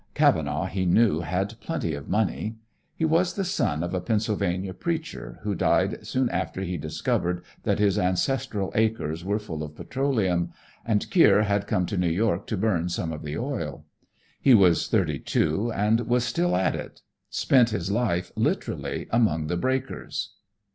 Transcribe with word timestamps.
Cavenaugh, 0.15 0.65
he 0.65 0.87
knew, 0.87 1.19
had 1.19 1.53
plenty 1.61 1.93
of 1.93 2.09
money. 2.09 2.55
He 2.95 3.05
was 3.05 3.35
the 3.35 3.43
son 3.43 3.83
of 3.83 3.93
a 3.93 4.01
Pennsylvania 4.01 4.73
preacher, 4.73 5.37
who 5.43 5.53
died 5.53 6.07
soon 6.07 6.27
after 6.31 6.61
he 6.61 6.75
discovered 6.75 7.43
that 7.65 7.77
his 7.77 7.99
ancestral 7.99 8.71
acres 8.73 9.23
were 9.23 9.37
full 9.37 9.61
of 9.61 9.75
petroleum, 9.75 10.53
and 10.83 11.07
Kier 11.11 11.43
had 11.43 11.67
come 11.67 11.85
to 11.85 11.97
New 11.97 12.09
York 12.09 12.47
to 12.47 12.57
burn 12.57 12.89
some 12.89 13.13
of 13.13 13.21
the 13.21 13.37
oil. 13.37 13.85
He 14.41 14.55
was 14.55 14.87
thirty 14.87 15.19
two 15.19 15.71
and 15.71 15.99
was 16.07 16.23
still 16.23 16.55
at 16.55 16.73
it; 16.73 17.03
spent 17.29 17.69
his 17.69 17.91
life, 17.91 18.31
literally, 18.35 19.05
among 19.11 19.45
the 19.45 19.55
breakers. 19.57 20.31